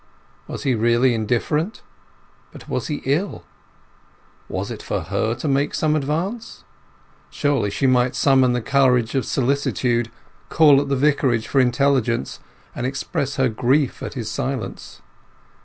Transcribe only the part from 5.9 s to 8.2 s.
advance? Surely she might